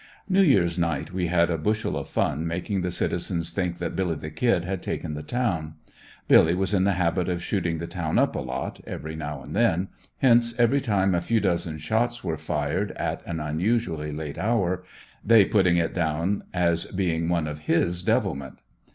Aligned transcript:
New 0.27 0.41
Year's 0.41 0.79
night 0.79 1.13
we 1.13 1.27
had 1.27 1.51
a 1.51 1.59
bushel 1.59 1.95
of 1.95 2.09
fun 2.09 2.47
making 2.47 2.81
the 2.81 2.89
citizens 2.89 3.51
think 3.51 3.77
that 3.77 3.95
"Billy 3.95 4.15
the 4.15 4.31
Kid" 4.31 4.63
had 4.63 4.81
taken 4.81 5.13
the 5.13 5.21
town. 5.21 5.75
Billy 6.27 6.55
was 6.55 6.73
in 6.73 6.85
the 6.85 6.93
habit 6.93 7.29
of 7.29 7.43
"shooting 7.43 7.77
the 7.77 7.85
town 7.85 8.17
up 8.17 8.35
a 8.35 8.39
lot" 8.39 8.81
every 8.87 9.15
now 9.15 9.43
and 9.43 9.55
then, 9.55 9.89
hence, 10.17 10.59
every 10.59 10.81
time 10.81 11.13
a 11.13 11.21
few 11.21 11.39
dozen 11.39 11.77
shots 11.77 12.23
were 12.23 12.35
fired 12.35 12.93
at 12.93 13.21
an 13.27 13.39
unusually 13.39 14.11
late 14.11 14.39
hour, 14.39 14.83
they 15.23 15.45
putting 15.45 15.77
it 15.77 15.93
down 15.93 16.45
as 16.51 16.85
being 16.87 17.29
some 17.29 17.45
of 17.45 17.59
his 17.59 18.01
devilment. 18.01 18.57